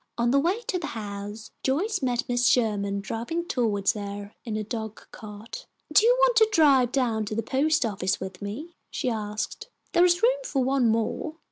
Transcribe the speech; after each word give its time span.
On 0.17 0.31
the 0.31 0.39
way 0.39 0.61
to 0.61 0.79
the 0.79 0.87
house, 0.97 1.51
Joyce 1.61 2.01
met 2.01 2.23
Mrs. 2.27 2.49
Sherman 2.51 3.01
driving 3.01 3.45
toward 3.45 3.87
her 3.91 4.33
in 4.43 4.57
a 4.57 4.63
dog 4.63 5.05
cart. 5.11 5.67
"Do 5.93 6.03
you 6.03 6.15
want 6.21 6.37
to 6.37 6.49
drive 6.51 6.91
down 6.91 7.23
to 7.25 7.35
the 7.35 7.43
post 7.43 7.85
office 7.85 8.19
with 8.19 8.41
me?" 8.41 8.73
she 8.89 9.11
asked. 9.11 9.69
"There 9.91 10.03
is 10.03 10.23
room 10.23 10.39
for 10.43 10.63
one 10.63 10.87
more." 10.89 11.35